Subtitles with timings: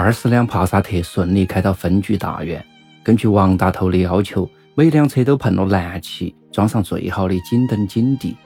[0.00, 2.64] 二十辆帕萨特顺利开到分局大院。
[3.02, 8.36] 根据王大头的要求，每辆车都喷了蓝漆，装上最好的警灯警笛，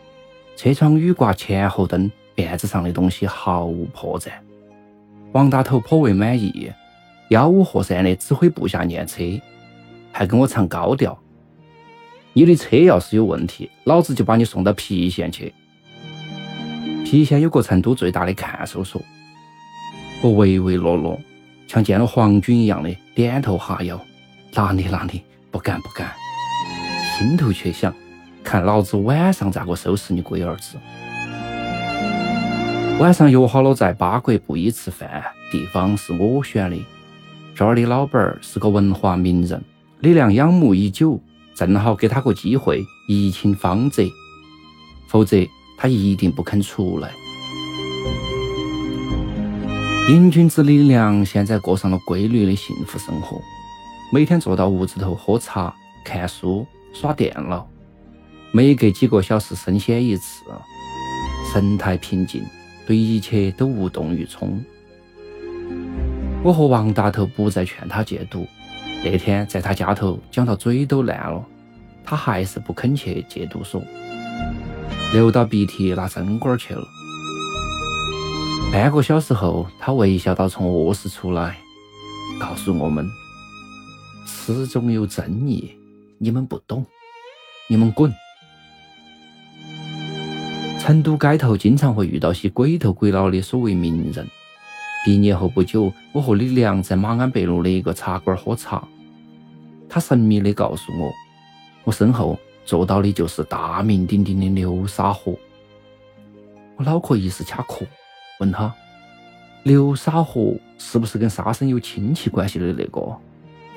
[0.57, 4.31] 车窗雨刮前后灯，辫子上的东西毫无破绽。
[5.33, 6.73] 王大头颇为满意，
[7.29, 9.23] 吆五喝三的指挥部下验车，
[10.11, 11.17] 还跟我唱高调
[12.33, 15.53] ：“你的车要是有问题，老子就把你送到郫县去。”
[17.05, 19.03] 郫县有个成都最大的看守所。
[20.23, 21.21] 我唯唯诺诺。
[21.73, 23.99] 像见了皇军一样的点头哈腰，
[24.53, 26.13] 哪里哪里，不敢不敢，
[27.17, 27.91] 心头却想：
[28.45, 30.77] 看老子晚上咋个收拾你龟儿子！
[33.01, 36.77] 晚上约好了在八国布衣吃饭，地方是我选的。
[37.55, 39.65] 这儿的老板是个文化名人，
[40.01, 41.19] 李亮仰慕已久，
[41.55, 44.03] 正好给他个机会一清方泽，
[45.09, 45.39] 否则
[45.79, 47.11] 他一定不肯出来。
[50.09, 53.41] 瘾君子李良现在过上了规律的幸福生活，
[54.13, 55.73] 每天坐到屋子头喝茶、
[56.05, 57.69] 看书、耍电脑，
[58.51, 60.43] 每隔几个小时升仙一次，
[61.53, 62.43] 神态平静，
[62.85, 64.61] 对一切都无动于衷。
[66.43, 68.45] 我和王大头不再劝他戒毒，
[69.05, 71.47] 那天在他家头讲到嘴都烂了，
[72.05, 73.81] 他还是不肯去戒毒所，
[75.13, 76.83] 流到鼻涕拿针管去了。
[78.73, 81.59] 半个小时后，他微笑到从卧室出来，
[82.41, 83.07] 告诉我们
[84.27, 85.71] ：“始终有正义，
[86.17, 86.83] 你们不懂，
[87.69, 88.11] 你们滚。”
[90.81, 94.27] 成都街头经常会遇到些鬼头鬼脑的所谓名人。
[95.05, 98.83] 毕业后不久，我和李良在马鞍北路的一个茶馆喝茶，
[99.87, 101.13] 他神秘地告诉我，
[101.85, 105.37] 我身后坐到的就是大名鼎鼎的流沙河。
[106.77, 107.87] 我脑壳一时卡壳。
[108.41, 108.73] 问他
[109.63, 113.01] 流沙河是不是跟沙僧有亲戚关系的那个？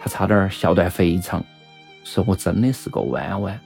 [0.02, 1.44] 他差点笑断肥肠，
[2.04, 3.60] 说我真的是个弯弯。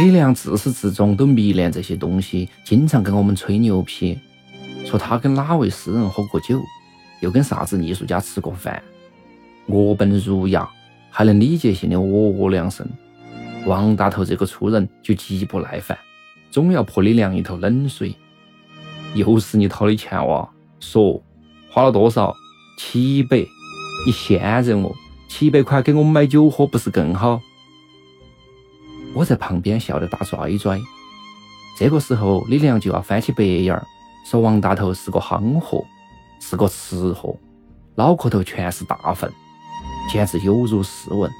[0.00, 4.18] 李亮自始至终都迷恋这些东西，经常跟我们吹牛皮，
[4.84, 6.60] 说他跟哪位诗人喝过酒，
[7.20, 8.82] 又跟啥子艺术家吃过饭，
[9.66, 10.68] 我本儒雅，
[11.10, 12.86] 还能理解性的哦两声。
[13.64, 15.96] 王大头这个粗人就极不耐烦。
[16.52, 18.14] 总要泼李娘一头冷水，
[19.14, 20.46] 又是你掏的钱哇？
[20.80, 21.18] 说
[21.70, 22.34] 花了多少？
[22.76, 23.38] 七百，
[24.04, 24.94] 你现着我，
[25.30, 27.40] 七百块给我们买酒喝不是更好？
[29.14, 30.78] 我在旁边笑得大拽拽。
[31.78, 33.86] 这个时候，李良就要翻起白眼儿，
[34.26, 35.82] 说王大头是个憨货，
[36.38, 37.34] 是个吃货，
[37.94, 39.32] 脑壳头全是大粪，
[40.10, 41.30] 简直有辱斯文。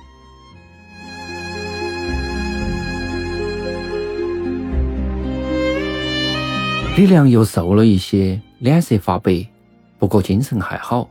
[6.94, 9.46] 李良又瘦了一些，脸色发白，
[9.98, 11.08] 不过精神还好。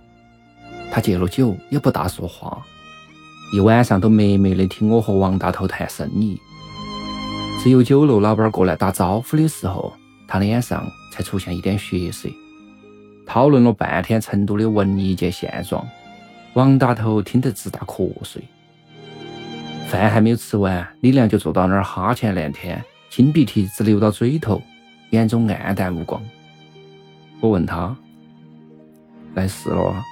[0.91, 2.61] 他戒了酒，也不大说话，
[3.51, 6.39] 一晚上都默默的听我和王大头谈生意。
[7.63, 9.91] 只有酒楼老板过来打招呼的时候，
[10.28, 12.29] 他脸上才出现一点血色。
[13.25, 15.84] 讨论了半天成都的文艺界现状，
[16.53, 18.43] 王大头听得直打瞌睡。
[19.87, 24.61] 饭还没有吃完，李良就坐到那儿哈欠连天，金鼻涕直流到嘴头。
[25.11, 26.22] 眼中黯淡无光。
[27.40, 27.96] 我问他
[29.34, 30.03] 来事了，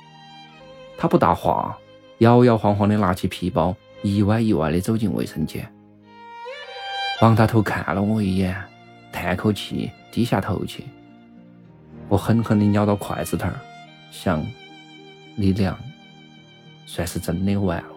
[0.97, 1.77] 他不答话，
[2.19, 5.69] 摇摇晃晃的拿起皮包，一歪一歪的走进卫生间。
[7.21, 8.55] 王大头看了我一眼，
[9.11, 10.85] 叹口气，低下头去。
[12.07, 13.59] 我狠狠地咬到筷子头儿，
[14.11, 14.45] 想
[15.35, 15.77] 李良
[16.85, 17.89] 算是真的完了。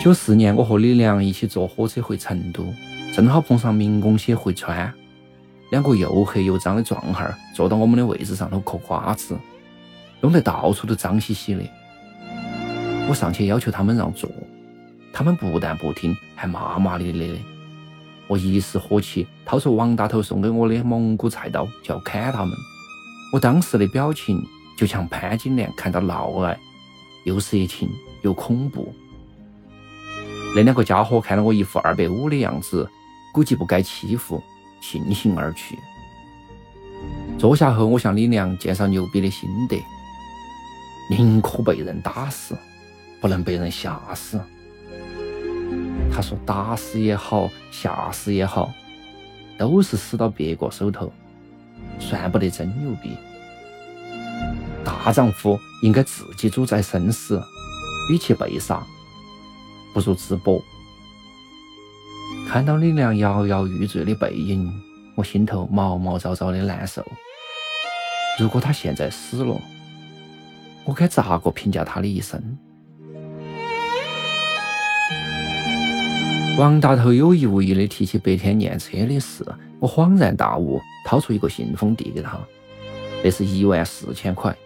[0.00, 2.72] 九四年，我和李良一起坐火车回成都。
[3.18, 4.94] 正好碰上民工些会川，
[5.72, 9.36] 两个又黑又脏的壮汉儿坐到我们的位置上头嗑瓜子，
[10.20, 11.62] 弄得到处都脏兮兮的。
[13.08, 14.30] 我上去要求他们让座，
[15.12, 17.38] 他们不但不听，还骂骂咧咧的。
[18.28, 22.54] 我一时火气，掏出王大头送给我的蒙古菜刀，就要砍他们。
[23.32, 24.40] 我当时的表情
[24.76, 26.56] 就像潘金莲看到嫪毐，
[27.24, 27.90] 又色情
[28.22, 28.94] 又恐怖。
[30.54, 32.88] 那两个家伙看到我一副二百五的样子，
[33.32, 34.42] 估计不该欺负，
[34.80, 35.78] 悻悻而去。
[37.38, 39.80] 坐下后，我向李良介绍牛逼的心得：
[41.10, 42.56] 宁可被人打死，
[43.20, 44.40] 不能被人吓死。
[46.12, 48.72] 他说：“打死也好，吓死也好，
[49.56, 51.12] 都是死到别个手头，
[52.00, 53.16] 算不得真牛逼。
[54.84, 57.40] 大丈夫应该自己主宰生死，
[58.10, 58.82] 与其被杀。”
[59.94, 60.60] 不如自搏。
[62.50, 64.72] 看到李良摇摇欲坠的背影，
[65.14, 67.04] 我心头毛毛躁躁的难受。
[68.40, 69.54] 如果他现在死了，
[70.86, 72.42] 我该咋个评价他的一生？
[76.58, 79.44] 王大头有意无意的提起白天练车的事，
[79.78, 82.40] 我恍然大悟，掏出一个信封递给他，
[83.22, 84.56] 那是一万四千块。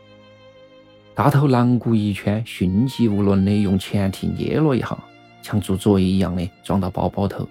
[1.16, 4.96] 大头狼顾一圈，迅疾无伦的用前蹄捏了一下。
[5.42, 7.48] 像做作业一样的装到包包头，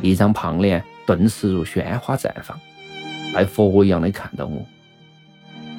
[0.00, 2.58] 一张胖脸顿时如鲜花绽放，
[3.34, 4.64] 拜佛一样的看到我。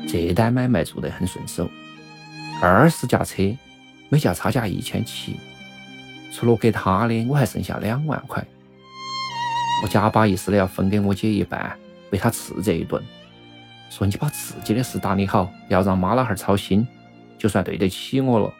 [0.07, 1.69] 这单买卖做得很顺手，
[2.61, 3.43] 二十架车，
[4.09, 5.37] 每架差价一千七，
[6.31, 8.43] 除了给他的，我还剩下两万块。
[9.83, 11.77] 我假把意思的要分给我姐一半，
[12.09, 13.01] 被他斥责一顿，
[13.89, 16.85] 说你把自己的事打理好，要让妈老汉儿操心，
[17.37, 18.53] 就算对得起我了。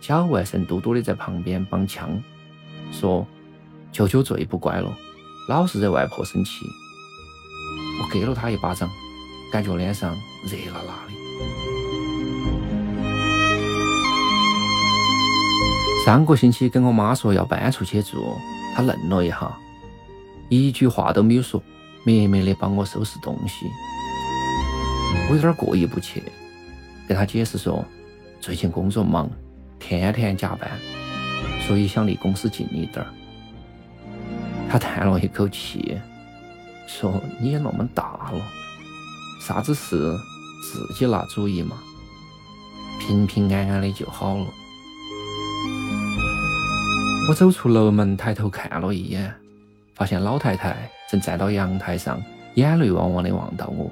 [0.00, 2.22] 小外甥嘟嘟的在旁边帮腔，
[2.92, 3.26] 说
[3.96, 4.94] ：“舅舅最不乖了，
[5.48, 6.66] 老是惹外婆生气。”
[7.98, 8.90] 我给了他一巴掌，
[9.50, 10.14] 感觉脸上
[10.44, 11.14] 热辣辣的。
[16.04, 18.36] 上个星期跟我妈说要搬出去住，
[18.74, 19.50] 她愣了一下，
[20.50, 21.62] 一句话都没有说，
[22.04, 23.64] 默默的帮我收拾东西。
[25.30, 26.22] 我有点过意不去，
[27.08, 27.82] 跟她解释说，
[28.42, 29.30] 最近工作忙。
[29.78, 30.70] 天天加班，
[31.66, 33.06] 所以想离公司近一点儿。
[34.68, 35.98] 他叹了一口气，
[36.86, 38.40] 说：“你也那么大了，
[39.40, 40.14] 啥子事
[40.62, 41.76] 自己拿主意嘛，
[43.00, 44.46] 平平安安的就好了。”
[47.28, 49.34] 我走出楼门，抬头看了一眼，
[49.94, 52.22] 发现老太太正站到阳台上，
[52.54, 53.90] 眼泪汪汪的望到我，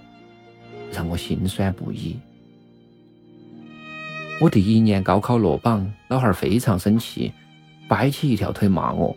[0.92, 2.16] 让我心酸不已。
[4.40, 7.32] 我第一年高考落榜，老汉儿非常生气，
[7.88, 9.16] 掰起一条腿骂我，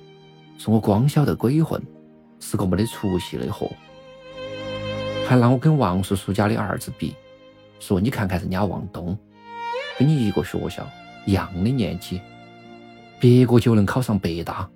[0.58, 1.82] 说我光晓得鬼混，
[2.40, 3.72] 是个没得出息的货，
[5.28, 7.14] 还拿我跟王叔叔家的儿子比，
[7.80, 9.18] 说你看看人家王东，
[10.00, 10.88] 跟你一个学校，
[11.26, 12.20] 一样的年纪，
[13.20, 14.68] 别个就能考上北大。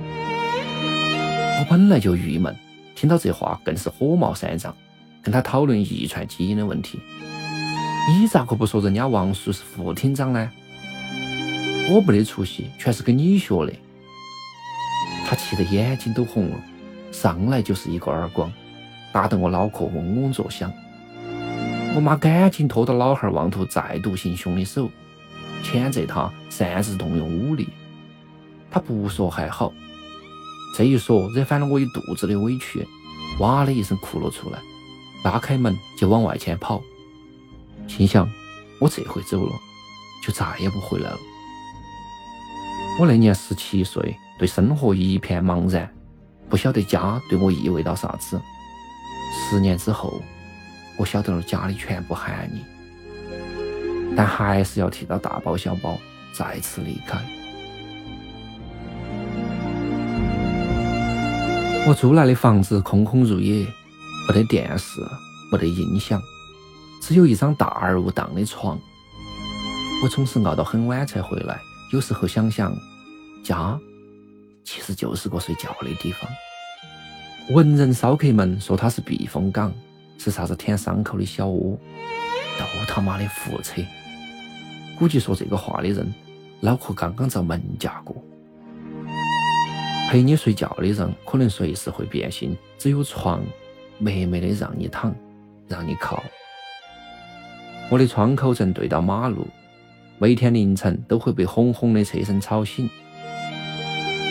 [0.00, 2.54] 我本来就郁闷，
[2.94, 4.76] 听到这话更是火冒三丈，
[5.22, 7.00] 跟他讨论遗传基因的问题。
[8.10, 10.50] 你咋个不说人家王叔是副厅长呢？
[11.90, 13.72] 我没得出息，全是跟你学的。
[15.28, 16.58] 他气得眼睛都红了，
[17.12, 18.50] 上来就是一个耳光，
[19.12, 20.72] 打得我脑壳嗡嗡作响。
[21.94, 24.90] 我妈赶紧拖到老汉儿妄图再度行凶的手，
[25.62, 27.68] 谴责他擅自动用武力。
[28.70, 29.70] 他不说还好，
[30.74, 32.88] 这一说惹翻了我一肚子的委屈，
[33.38, 34.58] 哇的一声哭了出来，
[35.24, 36.82] 拉开门就往外前跑。
[37.86, 38.26] 心想，
[38.80, 39.52] 我这回走了，
[40.24, 41.18] 就再也不回来了。
[42.98, 45.92] 我那年十七岁，对生活一片茫然，
[46.48, 48.40] 不晓得家对我意味到啥子。
[49.50, 50.22] 十年之后，
[50.96, 52.62] 我晓得了家里全部含义，
[54.16, 55.98] 但还是要替他大包小包，
[56.32, 57.18] 再次离开。
[61.86, 63.66] 我租来的房子空空如也，
[64.28, 65.00] 没得电视，
[65.50, 66.20] 没得音响。
[67.00, 68.78] 只有一张大而无当的床，
[70.02, 71.58] 我总是熬到很晚才回来。
[71.92, 72.76] 有时候想想，
[73.42, 73.78] 家
[74.70, 76.28] 其实就是个睡觉的地方。
[77.54, 79.72] 文人骚客们说它是避风港，
[80.18, 81.78] 是啥子舔伤口的小窝，
[82.58, 83.80] 都他妈的胡扯。
[84.98, 86.12] 估计说这个话的人，
[86.60, 88.22] 脑壳刚刚遭门夹过。
[90.10, 92.54] 陪你睡觉的人，可能随时会变心。
[92.76, 93.42] 只有床，
[93.96, 95.16] 美美的让你躺，
[95.66, 96.22] 让你靠。
[97.90, 99.46] 我的窗口正对到马路，
[100.18, 102.86] 每天凌晨都会被轰轰的车声吵醒。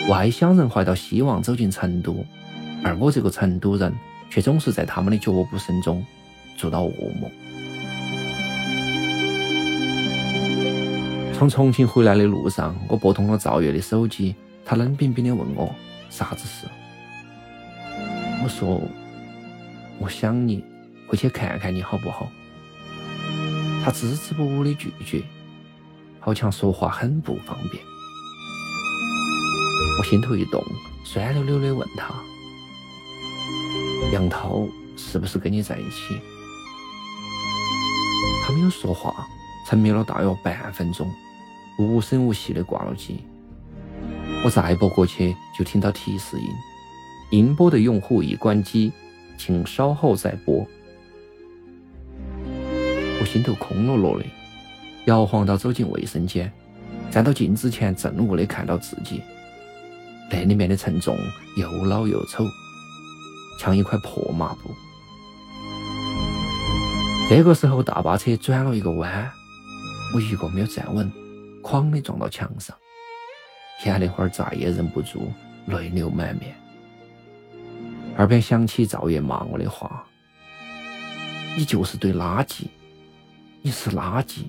[0.08, 2.24] 外乡人怀到希望走进成都，
[2.82, 3.94] 而我这个成都人
[4.30, 6.02] 却总是在他们的脚步声中
[6.56, 7.30] 做到噩梦。
[11.34, 14.34] 从重庆回来的路上，我拨通了赵月的手机，
[14.64, 15.72] 他冷冰冰的问我
[16.08, 16.66] 啥子事。
[18.42, 18.80] 我说
[19.98, 20.64] 我想你，
[21.06, 22.26] 回去看看你好不好？
[23.84, 25.22] 他支支吾吾的拒绝，
[26.18, 27.82] 好像说话很不方便。
[29.98, 30.64] 我心头一动，
[31.02, 32.14] 酸溜溜的问他
[34.14, 34.64] ：“杨涛
[34.96, 36.20] 是不是跟你在一起？”
[38.44, 39.26] 他没有说话，
[39.66, 41.10] 沉默了大约半分钟，
[41.78, 43.24] 无声无息的挂了机。
[44.44, 46.46] 我再拨过去，就听到提示音
[47.36, 48.92] ：“应拨的用户已关机，
[49.36, 50.64] 请稍后再拨。”
[53.20, 54.24] 我心头空落落的，
[55.06, 56.52] 摇晃到走进卫生间，
[57.10, 59.20] 站到镜子前，正悟的看到自己，
[60.30, 61.16] 那里面的陈重
[61.56, 62.44] 又老又丑，
[63.58, 64.70] 像一块破抹布。
[67.28, 69.30] 这个时候，大巴车转了一个弯，
[70.14, 71.10] 我一个没有站稳，
[71.62, 72.76] 哐的撞到墙上，
[73.84, 75.32] 眼那会儿再也忍不住，
[75.66, 76.54] 泪流满面。
[78.16, 80.04] 耳边响起赵月骂我的话
[81.56, 82.66] ：“你就是堆垃圾。”
[83.60, 84.44] 你是垃圾。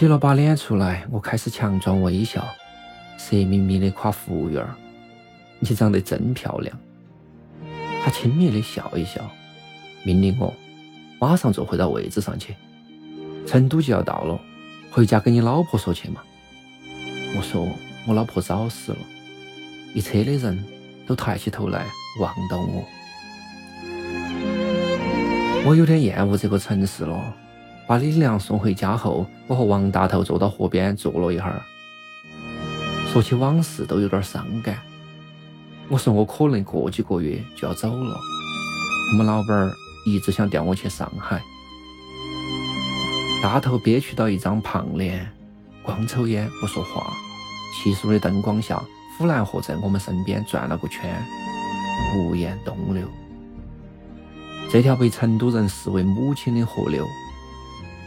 [0.00, 2.42] 洗了把脸出来，我开始强装微笑，
[3.18, 4.66] 色眯眯的夸服务员
[5.60, 6.74] ：“你长得真漂亮。”
[8.02, 9.20] 他轻蔑的笑一笑，
[10.02, 10.54] 命令我
[11.20, 12.56] 马上坐回到位置上去。
[13.46, 14.40] 成都就要到了，
[14.90, 16.22] 回家跟你老婆说去嘛。
[17.36, 17.68] 我说
[18.06, 18.98] 我老婆早死了，
[19.92, 20.64] 一车的人
[21.06, 21.84] 都抬起头来。
[22.18, 22.88] 望到我，
[25.66, 27.36] 我有点厌恶这个城市了。
[27.90, 31.60] 把李良送回家后，我和王大头坐到河边坐了一会儿，
[33.08, 34.78] 说起往事都有点伤感。
[35.88, 38.16] 我说我可能过几个月就要走了，
[39.10, 39.72] 我们老板儿
[40.06, 41.42] 一直想调我去上海。
[43.42, 45.28] 大头憋屈到一张胖脸，
[45.82, 47.12] 光抽烟不说话。
[47.74, 48.80] 稀疏的灯光下，
[49.18, 51.20] 府南河在我们身边转了个圈。
[52.16, 53.08] 无言东流，
[54.70, 57.04] 这条被成都人视为母亲的河流，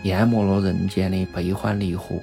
[0.04, 2.16] 淹没了人间的悲欢离合，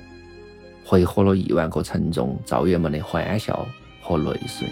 [0.85, 3.67] 汇合了亿万个沉重赵月们的欢笑
[4.03, 4.69] 和泪水，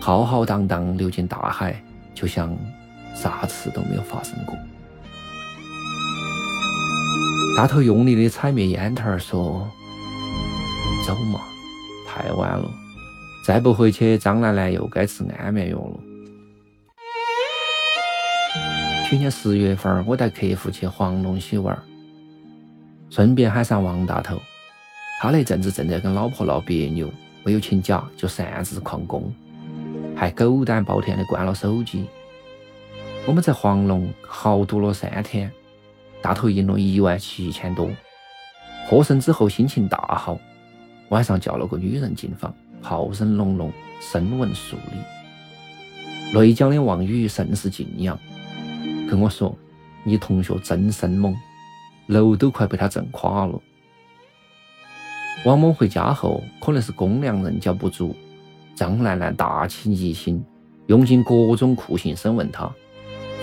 [0.00, 1.82] 浩浩荡荡流进大海，
[2.14, 2.54] 就像
[3.14, 4.54] 啥事都没有发生过。
[7.56, 9.66] 大头用力的踩灭烟头儿，说
[11.06, 11.40] ：“走嘛，
[12.06, 12.70] 太晚了，
[13.46, 16.00] 再不回去，张兰兰又该吃安眠药了。”
[19.08, 21.76] 去年十月份，我带客户去黄龙溪玩，
[23.10, 24.40] 顺便喊上王大头。
[25.20, 27.12] 他那阵子正在跟老婆闹别扭，
[27.44, 29.30] 没有请假就擅自旷工，
[30.16, 32.06] 还狗胆包天的关了手机。
[33.26, 35.50] 我们在黄龙豪赌了三天，
[36.22, 37.90] 大头赢了一万七千多。
[38.88, 40.38] 获胜之后心情大好，
[41.10, 48.18] 晚上叫了个女人进房，炮声隆隆，声闻数里，内江的望雨甚是敬仰。
[49.08, 49.54] 跟我说
[50.02, 51.36] ：“你同学真生猛，
[52.10, 53.58] 楼都快被他震垮了。”
[55.46, 58.14] 王某回家后，可能是公粮人脚不足，
[58.74, 60.44] 张兰兰大起疑心，
[60.86, 62.70] 用尽各种酷刑审问他，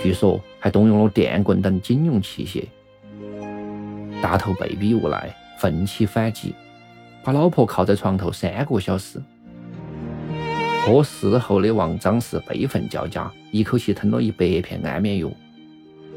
[0.00, 2.64] 据说还动用了电棍等警用器械。
[4.22, 6.54] 大头被逼无奈，奋起反击，
[7.24, 9.20] 把老婆铐在床头三个小时。
[10.86, 15.28] 获释后的王张氏悲愤交加，一口气吞了一百片安眠药。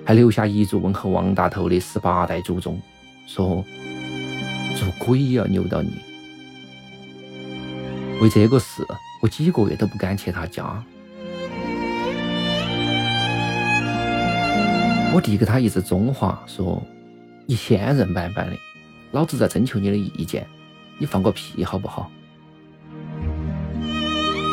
[0.06, 2.80] 还留下遗嘱问候王大头的十八代祖宗，
[3.28, 3.64] 说
[4.78, 5.92] 做鬼也要扭到你。
[8.22, 8.86] 为这个事，
[9.22, 10.84] 我几个月都不敢去他家。
[15.14, 16.82] 我递给他一支中华，说
[17.46, 18.56] ：“你现任办办的，
[19.12, 20.48] 老子在征求你的意见，
[20.98, 22.10] 你放个屁好不好？”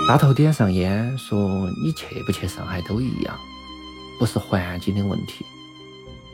[0.09, 3.37] 大头点上烟，说：“你去不去上海都一样。”
[4.19, 5.45] 不是环境的问题，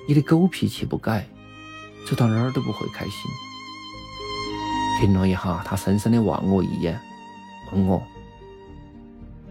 [0.09, 1.27] 你的狗脾气不改，
[2.09, 3.13] 走到哪儿都不会开心。
[4.99, 6.99] 停了一下，他深深的望我一眼，
[7.73, 8.03] 问我：“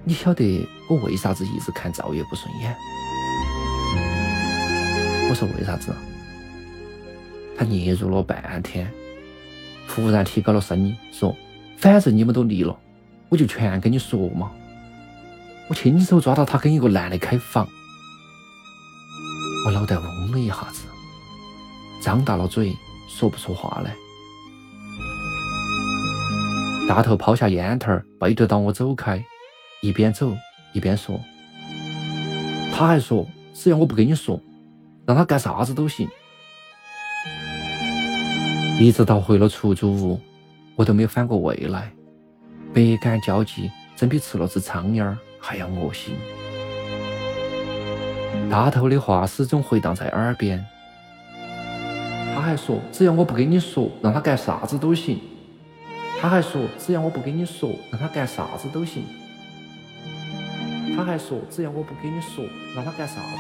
[0.04, 2.76] 你晓得我为啥子一直看赵月不顺眼？”
[5.30, 5.94] 我说：“为啥子？”
[7.56, 8.92] 他嗫嚅了半天，
[9.88, 11.36] 突然提高了声音说
[11.78, 12.76] ：“反正你们都离了，
[13.30, 14.52] 我就全跟你说嘛。”
[15.70, 17.68] 我亲手抓到他跟一个男的开房。
[19.66, 20.84] 我脑袋嗡了一下子，
[22.02, 22.76] 张大了嘴，
[23.08, 23.96] 说不出话来。
[26.88, 29.24] 大头抛下烟头，背对到我走开，
[29.82, 30.36] 一边走
[30.74, 31.18] 一边说
[32.76, 34.38] ：“他还说，只要我不跟你说，
[35.06, 36.10] 让他干啥子都行。”
[38.82, 40.20] 一直到回了出租屋，
[40.76, 41.90] 我都没有反过味来，
[42.74, 46.14] 百感交集，真比吃了只苍蝇儿还要恶心。
[48.50, 50.66] 大头的话始终回荡在耳边。
[52.36, 55.20] 他还说，只要我不跟你说，让他干啥子都行。
[56.20, 59.04] 他还说，只要我不跟你说，让他干啥子都行。
[60.96, 62.46] 他还说，只要我不跟你说，
[62.76, 63.38] 让他干啥子都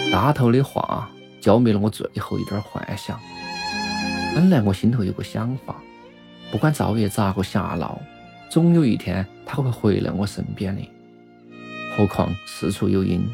[0.00, 0.12] 行。
[0.12, 1.10] 大头的话
[1.40, 3.18] 浇灭了我最后一点幻想。
[4.34, 5.76] 本来我心头有个想法，
[6.50, 8.00] 不管赵月咋个瞎闹，
[8.48, 10.82] 总有一天他会回来我身边的。
[11.96, 13.24] 何况事出有因，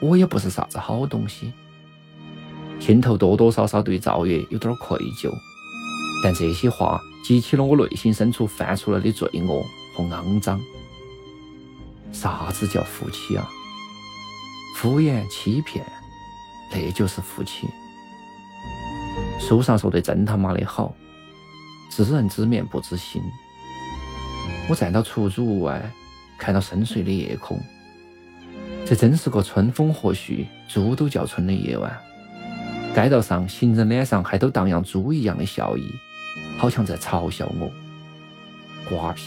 [0.00, 1.52] 我也不是啥子好东西。
[2.78, 5.30] 心头多多少少对赵月有点愧疚，
[6.24, 9.62] 但这些话激起了我内心深处泛出来的罪恶
[9.94, 10.60] 和肮脏。
[12.10, 13.48] 啥子叫夫妻啊？
[14.76, 15.84] 敷衍欺骗，
[16.72, 17.68] 那就是夫妻。
[19.38, 20.94] 书上说的真他妈的好，
[21.90, 23.22] 知人知面不知心。
[24.68, 25.82] 我站到出租屋外，
[26.38, 27.60] 看到深邃的夜空，
[28.86, 31.92] 这真是个春风和煦、猪都叫春的夜晚。
[32.94, 35.82] 街道上行人脸上还都荡漾猪一样的笑意，
[36.58, 37.70] 好像在嘲笑我。
[38.88, 39.22] 瓜皮，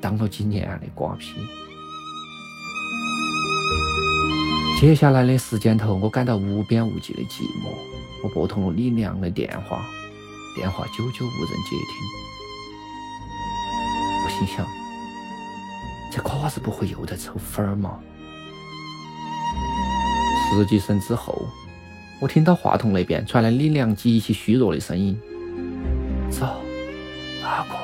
[0.00, 1.34] 当了几年的瓜皮。
[4.80, 7.72] 接下来的时间头，我感到无边无际的寂寞。
[8.24, 9.84] 我拨通了李亮的电话，
[10.56, 12.31] 电话久久无人接听。
[14.42, 14.66] 你想，
[16.10, 18.00] 这瓜子不会又在抽粉儿吗？
[20.50, 21.46] 十几声之后。
[22.20, 25.16] 我听到话筒那边传来李良极其虚弱的声音
[26.30, 26.60] ：“走，
[27.40, 27.76] 大哥，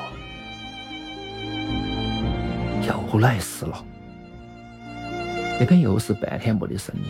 [2.85, 3.85] 又来事了。”
[5.61, 7.03] 那边又是半天没的声音。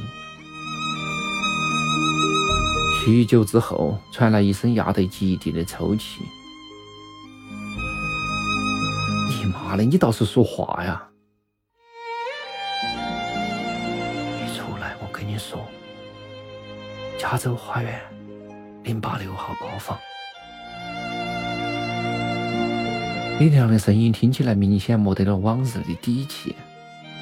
[3.03, 6.23] 许久之后，传来一声压得极低的抽泣
[9.69, 11.07] ：“你妈的，你倒是说话呀！”
[14.41, 15.63] 你出来，我跟你说
[17.19, 18.01] 加州花园
[18.83, 19.95] 零八六号包房，
[23.39, 26.55] 李亮的声音听起来明显没得了往日的底气，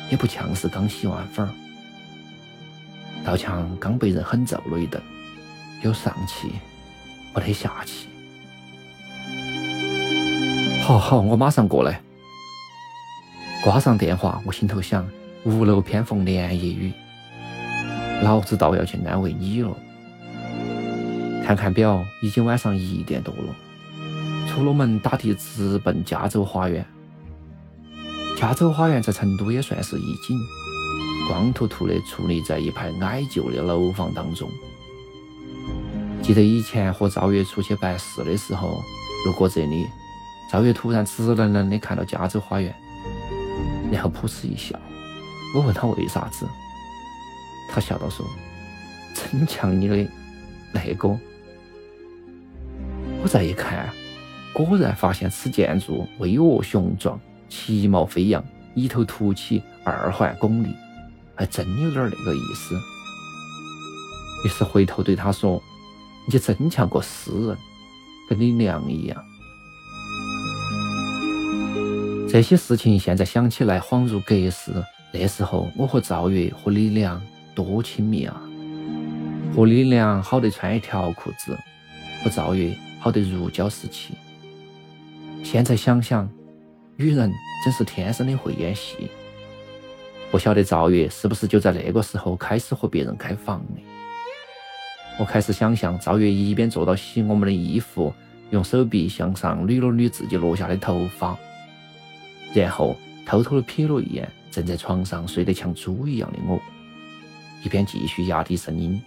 [0.09, 1.51] 也不像是刚洗完粉儿，
[3.25, 5.03] 倒像刚被人狠揍了一顿，
[5.81, 6.53] 有上气
[7.35, 8.07] 没得下气。
[10.81, 12.01] 好好，我马上过来。
[13.63, 15.05] 挂上电话，我心头想：
[15.43, 16.93] 屋漏偏逢连夜雨，
[18.23, 19.75] 老子倒要去安慰你了。
[21.45, 23.55] 看看表，已经晚上一点多了。
[24.47, 26.85] 出了门，打的直奔加州花园。
[28.37, 30.37] 加州花园在成都也算是一景，
[31.27, 34.49] 光秃秃的矗立在一排矮旧的楼房当中。
[36.21, 38.81] 记得以前和赵月出去办事的时候，
[39.25, 39.87] 路过这里，
[40.51, 42.73] 赵月突然直愣愣的看到加州花园，
[43.91, 44.79] 然后噗嗤一笑。
[45.55, 46.45] 我问他为啥子，
[47.71, 48.25] 他笑道说
[49.15, 50.07] ：“真像你的
[50.73, 51.07] 那个。”
[53.23, 53.89] 我再一看，
[54.53, 57.19] 果然发现此建筑巍峨雄壮，
[57.49, 58.43] 其貌飞扬，
[58.75, 60.67] 一头凸起，二环拱立，
[61.33, 62.75] 还真有点那个意思。
[64.45, 65.61] 于是回头对他说
[66.31, 67.57] ：“你真像个诗人，
[68.29, 69.17] 跟你娘一样。”
[72.37, 74.71] 这些事情现在想起来恍如隔世。
[75.11, 77.19] 那时候我和赵月和李良
[77.55, 78.39] 多亲密啊！
[79.55, 81.57] 和李良好得穿一条裤子，
[82.23, 82.77] 和赵月。
[82.99, 84.13] 好得如胶似漆。
[85.43, 86.29] 现在想想，
[86.95, 87.33] 女人
[87.65, 89.09] 真是天生的会演戏。
[90.29, 93.81] 不晓得赵月是不是就在那个时候开始和别人开房的？
[95.17, 98.13] 我开始想象赵月一边坐到洗我们的衣服，
[98.51, 101.35] 用手臂向上捋了捋自己落下的头发，
[102.53, 106.59] 然后偷偷的瞥了一眼正在床上睡得像猪一样的我，
[107.63, 109.01] 一边继续压低声音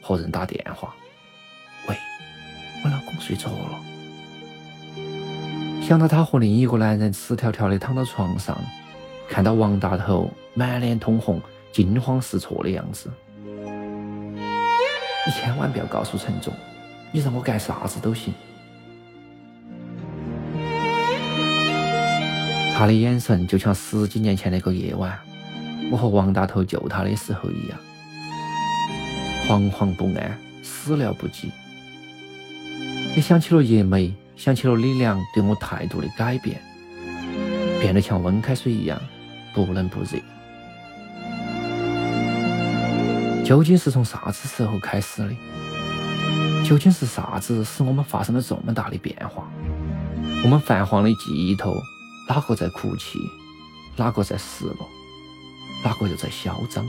[0.00, 0.94] 和人打电话。
[1.88, 1.96] 喂
[2.84, 3.80] 我老公睡着了，
[5.82, 8.58] 想到他和另一个男人赤条条的躺到床上，
[9.28, 11.40] 看到王大头满脸通红、
[11.72, 13.10] 惊慌失措的样子，
[13.44, 16.54] 你千万不要告诉陈总，
[17.12, 18.32] 你让我干啥子都行。
[22.78, 25.18] 他的眼神就像十几年前那个夜晚，
[25.90, 27.78] 我和王大头救他的时候一样，
[29.48, 31.50] 惶惶不安，始料不及。
[33.16, 36.60] 也想起了叶梅，想起了李良对我态度的改变，
[37.80, 39.00] 变得像温开水一样，
[39.54, 40.18] 不冷不热。
[43.42, 45.34] 究竟是从啥子时候开始的？
[46.62, 49.48] 究竟是啥子使我们发生了这么大的变化？
[50.44, 51.72] 我们泛黄的记忆头，
[52.28, 53.18] 哪个在哭泣？
[53.96, 54.88] 哪个在失落？
[55.84, 56.84] 哪个又在嚣张？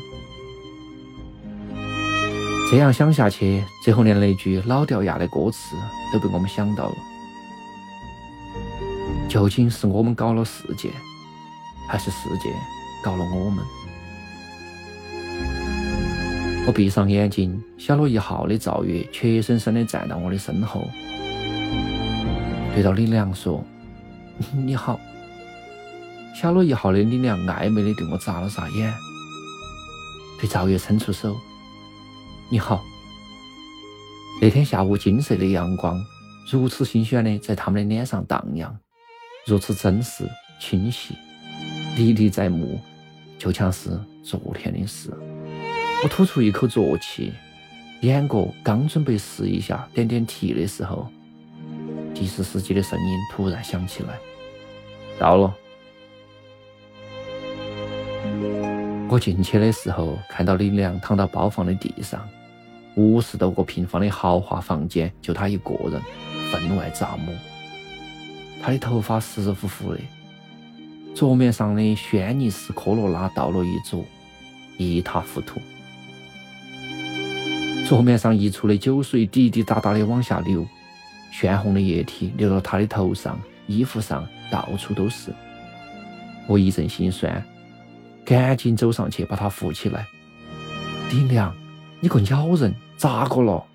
[2.70, 5.76] 这样想下去，最后连那句老掉牙的歌词
[6.12, 6.96] 都被我们想到了。
[9.30, 10.90] 究竟是我们搞了世界，
[11.88, 12.52] 还是世界
[13.04, 13.64] 搞了我们？
[16.66, 20.82] 我闭上眼睛，小罗一号的赵月怯生生地站到我的身后，
[22.74, 23.64] 对着李良说
[24.52, 25.00] ：“你好。”
[26.40, 28.94] 小罗一号的李良暧昧地对我眨了眨眼，
[30.40, 31.36] 对赵月伸出手
[32.48, 32.86] ：“你好。”
[34.40, 36.00] 那天下午，金色的阳光
[36.52, 38.78] 如此新鲜地在他们的脸上荡漾，
[39.48, 41.16] 如此真实清晰，
[41.96, 42.80] 历历在目，
[43.40, 45.10] 就像是昨天的事。
[46.04, 47.34] 我吐出一口浊气，
[48.02, 51.10] 眼角刚准备试一下点点题的时候，
[52.14, 54.20] 的士司机的声音突然响起来
[55.18, 55.52] ：“到了。”
[59.10, 62.28] 我进去的时候，看到李良躺到包房的地上，
[62.96, 66.02] 五十多个平方的豪华房间就他一个人，
[66.52, 67.32] 分外扎么。
[68.62, 70.00] 他的头发湿乎乎的，
[71.16, 74.04] 桌面上的轩尼诗科罗拉倒了一桌，
[74.78, 75.62] 一塌糊涂。
[77.88, 80.68] 桌面上溢出的酒水滴滴答答的往下流，
[81.32, 85.32] 鲜红的液体流到他的头上、衣服上，到处都是。
[86.46, 87.42] 我一阵心酸，
[88.28, 90.06] 赶紧走上去把他扶起来。
[91.10, 91.56] 李良，
[92.02, 93.66] 你个鸟人，咋个了？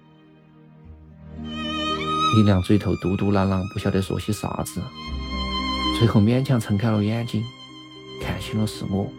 [2.36, 4.82] 李良嘴头嘟嘟囔囔，不晓得说些啥子，
[5.98, 7.42] 最后勉强撑开了眼睛，
[8.20, 9.10] 看清了是我，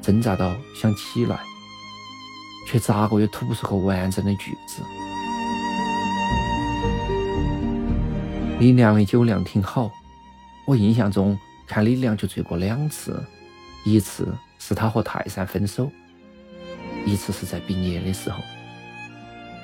[0.00, 1.40] 挣扎到想起来。
[2.68, 4.84] 却咋个也吐不出个完整的句子。
[8.60, 9.90] 李良的酒量挺好，
[10.64, 13.20] 我印象中看李良就醉过两次，
[13.84, 15.90] 一次是他和泰山分手，
[17.04, 18.40] 一次是在毕业的时候。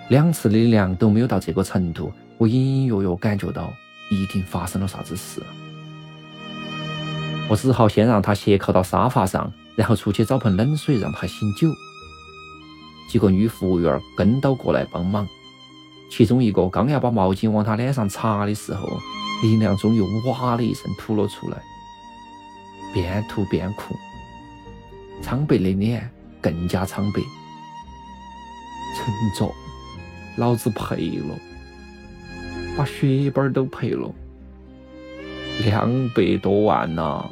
[0.08, 3.72] 两次的量都没有到这个程度，我隐隐约约感觉到
[4.10, 5.40] 一定发生了啥子事。
[7.48, 11.68] 我只好先让他斜靠到沙发上，然后出去找盆冷水让他醒酒。
[13.08, 15.28] 几个女服务员跟到过来帮忙，
[16.10, 18.98] 其中一个刚要把毛巾往他脸上擦的时候，
[19.42, 21.58] 李亮终于哇的一声吐了出来，
[22.94, 23.94] 边吐边哭，
[25.22, 26.08] 苍白的脸
[26.40, 27.20] 更加苍白。
[28.96, 29.52] 陈总，
[30.36, 31.34] 老子赔了，
[32.76, 34.10] 把血本都赔了，
[35.64, 37.28] 两百多万呐！